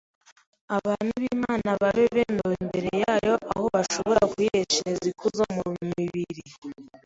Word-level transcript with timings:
abantu 0.77 1.11
b’Imana 1.21 1.69
babe 1.81 2.03
bemewe 2.15 2.53
imbere 2.63 2.89
yayo, 3.03 3.33
aho 3.53 3.65
bashobora 3.75 4.21
kuyiheshereza 4.31 5.05
ikuzo 5.13 5.43
mu 5.57 5.65
mibiri 5.97 6.41